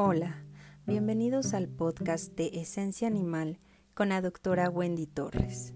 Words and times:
Hola, 0.00 0.44
bienvenidos 0.86 1.54
al 1.54 1.66
podcast 1.66 2.32
de 2.36 2.52
Esencia 2.54 3.08
Animal 3.08 3.58
con 3.94 4.10
la 4.10 4.22
doctora 4.22 4.70
Wendy 4.70 5.08
Torres. 5.08 5.74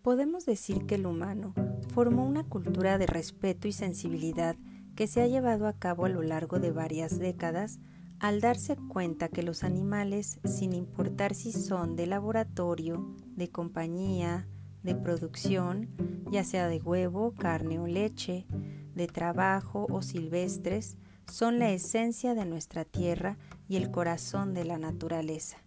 Podemos 0.00 0.46
decir 0.46 0.86
que 0.86 0.94
el 0.94 1.04
humano 1.04 1.52
formó 1.92 2.24
una 2.24 2.44
cultura 2.44 2.96
de 2.96 3.04
respeto 3.04 3.68
y 3.68 3.72
sensibilidad 3.72 4.56
que 4.94 5.06
se 5.06 5.20
ha 5.20 5.26
llevado 5.26 5.66
a 5.66 5.74
cabo 5.74 6.06
a 6.06 6.08
lo 6.08 6.22
largo 6.22 6.60
de 6.60 6.70
varias 6.70 7.18
décadas 7.18 7.78
al 8.20 8.40
darse 8.40 8.78
cuenta 8.88 9.28
que 9.28 9.42
los 9.42 9.62
animales, 9.62 10.40
sin 10.44 10.72
importar 10.72 11.34
si 11.34 11.52
son 11.52 11.94
de 11.94 12.06
laboratorio, 12.06 13.14
de 13.36 13.50
compañía, 13.50 14.48
de 14.82 14.94
producción, 14.94 15.90
ya 16.32 16.42
sea 16.42 16.68
de 16.68 16.80
huevo, 16.80 17.34
carne 17.34 17.78
o 17.78 17.86
leche, 17.86 18.46
de 18.94 19.08
trabajo 19.08 19.86
o 19.90 20.00
silvestres, 20.00 20.96
son 21.30 21.58
la 21.58 21.70
esencia 21.70 22.34
de 22.34 22.44
nuestra 22.44 22.84
tierra 22.84 23.36
y 23.68 23.76
el 23.76 23.90
corazón 23.90 24.54
de 24.54 24.64
la 24.64 24.78
naturaleza. 24.78 25.58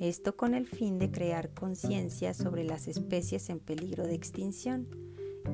Esto 0.00 0.36
con 0.36 0.54
el 0.54 0.66
fin 0.66 0.98
de 0.98 1.10
crear 1.10 1.52
conciencia 1.52 2.32
sobre 2.32 2.64
las 2.64 2.88
especies 2.88 3.50
en 3.50 3.60
peligro 3.60 4.06
de 4.06 4.14
extinción 4.14 4.88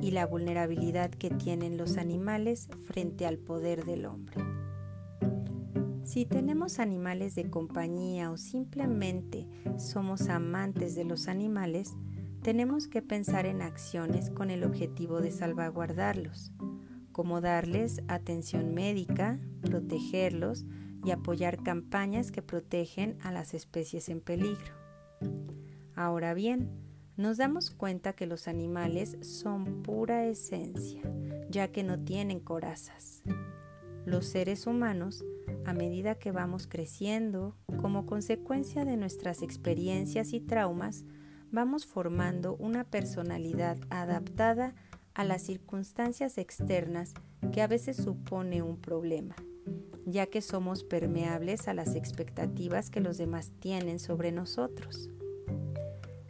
y 0.01 0.11
la 0.11 0.25
vulnerabilidad 0.25 1.09
que 1.09 1.29
tienen 1.29 1.77
los 1.77 1.97
animales 1.97 2.69
frente 2.85 3.25
al 3.25 3.37
poder 3.37 3.85
del 3.85 4.05
hombre. 4.05 4.37
Si 6.03 6.25
tenemos 6.25 6.79
animales 6.79 7.33
de 7.33 7.49
compañía 7.49 8.29
o 8.29 8.37
simplemente 8.37 9.47
somos 9.77 10.29
amantes 10.29 10.93
de 10.95 11.03
los 11.03 11.27
animales, 11.27 11.93
tenemos 12.43 12.87
que 12.87 13.01
pensar 13.01 13.47
en 13.47 13.63
acciones 13.63 14.29
con 14.29 14.51
el 14.51 14.63
objetivo 14.63 15.19
de 15.19 15.31
salvaguardarlos 15.31 16.51
como 17.15 17.39
darles 17.39 18.01
atención 18.09 18.73
médica, 18.73 19.39
protegerlos 19.61 20.65
y 21.05 21.11
apoyar 21.11 21.63
campañas 21.63 22.29
que 22.29 22.41
protegen 22.41 23.17
a 23.21 23.31
las 23.31 23.53
especies 23.53 24.09
en 24.09 24.19
peligro. 24.19 24.73
Ahora 25.95 26.33
bien, 26.33 26.69
nos 27.15 27.37
damos 27.37 27.71
cuenta 27.71 28.11
que 28.11 28.25
los 28.25 28.49
animales 28.49 29.17
son 29.21 29.81
pura 29.81 30.25
esencia, 30.25 31.03
ya 31.49 31.69
que 31.69 31.83
no 31.83 32.03
tienen 32.03 32.41
corazas. 32.41 33.23
Los 34.05 34.25
seres 34.25 34.67
humanos, 34.67 35.23
a 35.65 35.71
medida 35.71 36.15
que 36.15 36.33
vamos 36.33 36.67
creciendo, 36.67 37.55
como 37.81 38.05
consecuencia 38.05 38.83
de 38.83 38.97
nuestras 38.97 39.41
experiencias 39.41 40.33
y 40.33 40.41
traumas, 40.41 41.05
vamos 41.49 41.85
formando 41.85 42.57
una 42.57 42.83
personalidad 42.83 43.77
adaptada 43.89 44.75
a 45.15 45.23
las 45.23 45.41
circunstancias 45.41 46.37
externas 46.37 47.13
que 47.51 47.61
a 47.61 47.67
veces 47.67 47.97
supone 47.97 48.61
un 48.61 48.77
problema, 48.77 49.35
ya 50.05 50.27
que 50.27 50.41
somos 50.41 50.83
permeables 50.83 51.67
a 51.67 51.73
las 51.73 51.95
expectativas 51.95 52.89
que 52.89 52.99
los 52.99 53.17
demás 53.17 53.51
tienen 53.59 53.99
sobre 53.99 54.31
nosotros. 54.31 55.09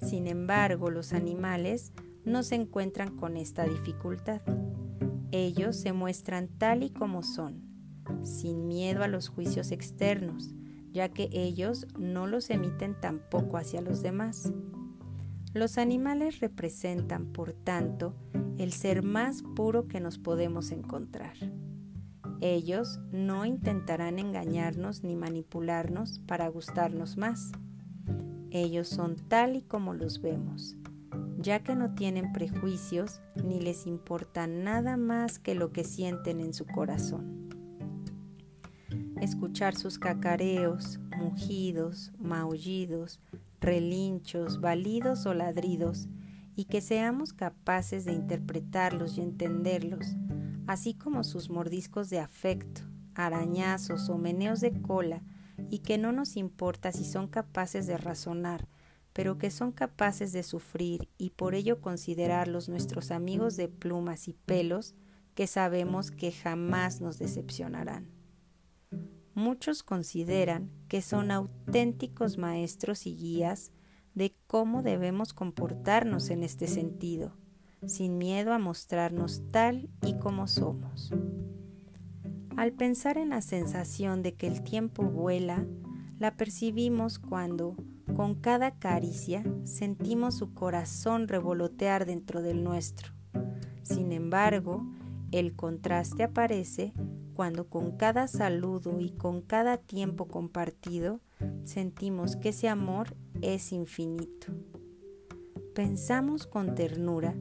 Sin 0.01 0.27
embargo, 0.27 0.91
los 0.91 1.13
animales 1.13 1.91
no 2.23 2.43
se 2.43 2.55
encuentran 2.55 3.15
con 3.17 3.37
esta 3.37 3.65
dificultad. 3.65 4.41
Ellos 5.31 5.75
se 5.75 5.91
muestran 5.91 6.47
tal 6.47 6.83
y 6.83 6.91
como 6.91 7.23
son, 7.23 7.63
sin 8.23 8.67
miedo 8.67 9.03
a 9.03 9.07
los 9.07 9.29
juicios 9.29 9.71
externos, 9.71 10.53
ya 10.91 11.09
que 11.09 11.29
ellos 11.31 11.87
no 11.97 12.27
los 12.27 12.51
emiten 12.51 12.99
tampoco 13.01 13.57
hacia 13.57 13.81
los 13.81 14.03
demás. 14.03 14.51
Los 15.55 15.77
animales 15.77 16.41
representan, 16.41 17.27
por 17.27 17.53
tanto, 17.53 18.13
el 18.57 18.73
ser 18.73 19.03
más 19.03 19.41
puro 19.41 19.87
que 19.87 20.01
nos 20.01 20.17
podemos 20.17 20.69
encontrar. 20.71 21.37
Ellos 22.41 22.99
no 23.13 23.45
intentarán 23.45 24.19
engañarnos 24.19 25.05
ni 25.05 25.15
manipularnos 25.15 26.19
para 26.27 26.49
gustarnos 26.49 27.15
más. 27.15 27.53
Ellos 28.51 28.89
son 28.89 29.15
tal 29.15 29.55
y 29.55 29.61
como 29.61 29.93
los 29.93 30.21
vemos, 30.21 30.75
ya 31.37 31.63
que 31.63 31.73
no 31.73 31.95
tienen 31.95 32.33
prejuicios 32.33 33.21
ni 33.41 33.61
les 33.61 33.87
importa 33.87 34.47
nada 34.47 34.97
más 34.97 35.39
que 35.39 35.55
lo 35.55 35.71
que 35.71 35.85
sienten 35.85 36.41
en 36.41 36.53
su 36.53 36.65
corazón. 36.65 37.47
Escuchar 39.21 39.73
sus 39.77 39.99
cacareos, 39.99 40.99
mugidos, 41.17 42.11
maullidos, 42.19 43.21
relinchos, 43.65 44.61
balidos 44.61 45.25
o 45.25 45.33
ladridos, 45.33 46.07
y 46.55 46.65
que 46.65 46.81
seamos 46.81 47.33
capaces 47.33 48.05
de 48.05 48.13
interpretarlos 48.13 49.17
y 49.17 49.21
entenderlos, 49.21 50.15
así 50.67 50.93
como 50.93 51.23
sus 51.23 51.49
mordiscos 51.49 52.09
de 52.09 52.19
afecto, 52.19 52.81
arañazos 53.15 54.09
o 54.09 54.17
meneos 54.17 54.61
de 54.61 54.81
cola, 54.81 55.23
y 55.69 55.79
que 55.79 55.97
no 55.97 56.11
nos 56.11 56.37
importa 56.37 56.91
si 56.91 57.03
son 57.05 57.27
capaces 57.27 57.87
de 57.87 57.97
razonar, 57.97 58.67
pero 59.13 59.37
que 59.37 59.49
son 59.49 59.71
capaces 59.71 60.31
de 60.31 60.43
sufrir 60.43 61.09
y 61.17 61.31
por 61.31 61.55
ello 61.55 61.81
considerarlos 61.81 62.69
nuestros 62.69 63.11
amigos 63.11 63.55
de 63.55 63.67
plumas 63.67 64.27
y 64.27 64.33
pelos, 64.33 64.93
que 65.33 65.47
sabemos 65.47 66.11
que 66.11 66.31
jamás 66.31 67.01
nos 67.01 67.17
decepcionarán. 67.17 68.14
Muchos 69.35 69.83
consideran 69.83 70.71
que 70.87 71.01
son 71.01 71.29
auténticos 71.29 72.37
maestros 72.37 73.05
y 73.05 73.17
guías 73.17 73.73
de 74.13 74.33
cómo 74.47 74.81
debemos 74.81 75.33
comportarnos 75.33 76.29
en 76.29 76.41
este 76.41 76.67
sentido, 76.67 77.33
sin 77.85 78.17
miedo 78.17 78.53
a 78.53 78.59
mostrarnos 78.59 79.43
tal 79.51 79.89
y 80.05 80.17
como 80.17 80.47
somos. 80.47 81.11
Al 82.55 82.71
pensar 82.71 83.17
en 83.17 83.31
la 83.31 83.41
sensación 83.41 84.23
de 84.23 84.35
que 84.35 84.47
el 84.47 84.63
tiempo 84.63 85.03
vuela, 85.03 85.65
la 86.17 86.37
percibimos 86.37 87.19
cuando, 87.19 87.75
con 88.15 88.35
cada 88.35 88.79
caricia, 88.79 89.43
sentimos 89.65 90.35
su 90.35 90.53
corazón 90.53 91.27
revolotear 91.27 92.05
dentro 92.05 92.41
del 92.41 92.63
nuestro. 92.63 93.11
Sin 93.83 94.13
embargo, 94.13 94.87
el 95.31 95.55
contraste 95.55 96.23
aparece 96.23 96.93
cuando 97.33 97.67
con 97.67 97.97
cada 97.97 98.27
saludo 98.27 98.99
y 98.99 99.11
con 99.11 99.41
cada 99.41 99.77
tiempo 99.77 100.27
compartido 100.27 101.19
sentimos 101.63 102.35
que 102.35 102.49
ese 102.49 102.69
amor 102.69 103.15
es 103.41 103.71
infinito. 103.71 104.53
Pensamos 105.73 106.47
con 106.47 106.75
ternura 106.75 107.35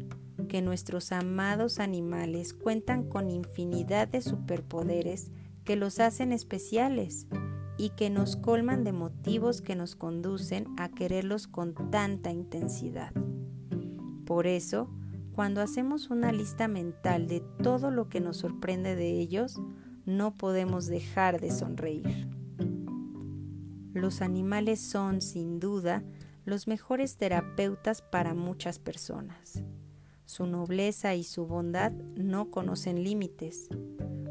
que 0.49 0.61
nuestros 0.61 1.13
amados 1.13 1.79
animales 1.79 2.53
cuentan 2.53 3.09
con 3.09 3.31
infinidad 3.31 4.09
de 4.09 4.21
superpoderes 4.21 5.31
que 5.65 5.77
los 5.77 6.01
hacen 6.01 6.33
especiales 6.33 7.27
y 7.79 7.91
que 7.91 8.11
nos 8.11 8.37
colman 8.37 8.85
de 8.85 8.93
motivos 8.93 9.61
que 9.61 9.77
nos 9.77 9.95
conducen 9.97 10.67
a 10.77 10.89
quererlos 10.89 11.47
con 11.47 11.75
tanta 11.91 12.31
intensidad. 12.31 13.13
Por 14.25 14.47
eso, 14.47 14.89
cuando 15.35 15.61
hacemos 15.61 16.11
una 16.11 16.31
lista 16.31 16.69
mental 16.69 17.27
de 17.27 17.41
todo 17.41 17.91
lo 17.91 18.09
que 18.09 18.21
nos 18.21 18.37
sorprende 18.37 18.95
de 18.95 19.19
ellos, 19.19 19.61
no 20.07 20.37
podemos 20.37 20.87
dejar 20.87 21.41
de 21.41 21.51
sonreír. 21.51 22.29
Los 23.93 24.23
animales 24.23 24.81
son, 24.81 25.21
sin 25.21 25.59
duda, 25.59 26.05
los 26.45 26.69
mejores 26.69 27.17
terapeutas 27.17 28.01
para 28.01 28.35
muchas 28.35 28.79
personas. 28.79 29.65
Su 30.25 30.47
nobleza 30.47 31.15
y 31.17 31.25
su 31.25 31.47
bondad 31.47 31.93
no 32.17 32.51
conocen 32.51 33.03
límites. 33.03 33.69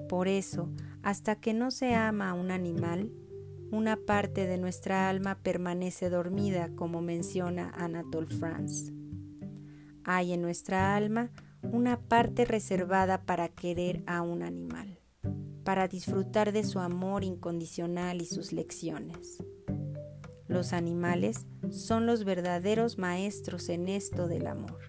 Por 0.08 0.28
eso, 0.30 0.70
hasta 1.02 1.36
que 1.36 1.54
no 1.54 1.72
se 1.72 1.96
ama 1.96 2.30
a 2.30 2.34
un 2.34 2.50
animal, 2.50 3.12
una 3.72 3.98
parte 3.98 4.48
de 4.48 4.58
nuestra 4.58 5.10
alma 5.10 5.36
permanece 5.36 6.10
dormida, 6.10 6.70
como 6.76 7.02
menciona 7.02 7.72
Anatole 7.72 8.28
France. 8.28 9.03
Hay 10.06 10.34
en 10.34 10.42
nuestra 10.42 10.96
alma 10.96 11.30
una 11.62 12.00
parte 12.00 12.46
reservada 12.46 13.26
para 13.26 13.48
querer 13.50 14.04
a 14.06 14.22
un 14.22 14.44
animal, 14.44 15.00
para 15.64 15.88
disfrutar 15.88 16.52
de 16.52 16.64
su 16.64 16.80
amor 16.80 17.24
incondicional 17.24 18.22
y 18.22 18.26
sus 18.26 18.52
lecciones. 18.52 19.44
Los 20.48 20.74
animales 20.74 21.48
son 21.72 22.06
los 22.06 22.26
verdaderos 22.26 22.98
maestros 22.98 23.70
en 23.70 23.88
esto 23.88 24.28
del 24.28 24.48
amor, 24.48 24.80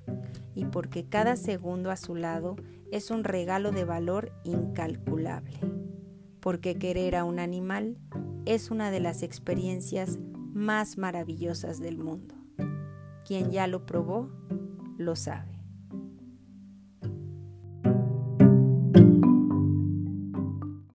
y 0.55 0.64
porque 0.66 1.08
cada 1.08 1.37
segundo 1.37 1.90
a 1.90 1.96
su 1.96 2.16
lado 2.16 2.56
es 2.90 3.11
un 3.11 3.25
regalo 3.25 3.70
de 3.70 3.84
valor 3.84 4.32
incalculable, 4.44 5.58
porque 6.40 6.76
querer 6.76 7.16
a 7.16 7.25
un 7.25 7.38
animal 7.38 7.96
es 8.44 8.70
una 8.70 8.90
de 8.90 9.00
las 9.00 9.22
experiencias 9.22 10.19
más 10.52 10.99
maravillosas 10.99 11.81
del 11.81 11.99
mundo. 11.99 12.34
Quien 13.25 13.50
ya 13.50 13.66
lo 13.66 13.87
probó, 13.87 14.28
lo 14.99 15.14
sabe. 15.17 15.63